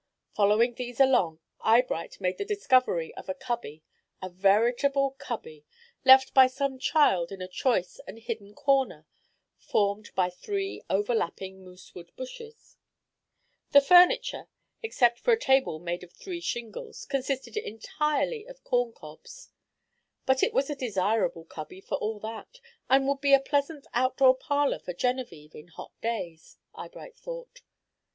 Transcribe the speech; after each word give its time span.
Following 0.33 0.73
these 0.73 0.99
along, 0.99 1.41
Eyebright 1.59 2.19
made 2.19 2.39
the 2.39 2.43
discovery 2.43 3.13
of 3.13 3.29
a 3.29 3.35
cubby, 3.35 3.83
a 4.19 4.29
veritable 4.29 5.11
cubby, 5.19 5.63
left 6.03 6.33
by 6.33 6.47
some 6.47 6.79
child 6.79 7.31
in 7.31 7.39
a 7.39 7.47
choice 7.47 7.99
and 8.07 8.17
hidden 8.17 8.55
corner 8.55 9.05
formed 9.59 10.09
by 10.15 10.31
three 10.31 10.81
overlapping 10.89 11.63
moosewood 11.63 12.11
bushes. 12.15 12.77
The 13.73 13.79
furniture, 13.81 14.47
except 14.81 15.19
for 15.19 15.33
a 15.33 15.39
table 15.39 15.77
made 15.77 16.03
of 16.03 16.13
three 16.13 16.41
shingles, 16.41 17.05
consisted 17.05 17.55
entirely 17.55 18.47
of 18.47 18.63
corn 18.63 18.93
cobs; 18.93 19.51
but 20.25 20.41
it 20.41 20.51
was 20.51 20.67
a 20.71 20.75
desirable 20.75 21.45
cubby 21.45 21.79
for 21.79 21.97
all 21.99 22.19
that, 22.21 22.59
and 22.89 23.07
would 23.07 23.21
be 23.21 23.35
a 23.35 23.39
pleasant 23.39 23.85
out 23.93 24.17
door 24.17 24.33
parlor 24.35 24.79
for 24.79 24.93
Genevieve 24.95 25.53
on 25.55 25.67
hot 25.67 25.91
days, 26.01 26.57
Eyebright 26.73 27.17
thought. 27.17 27.61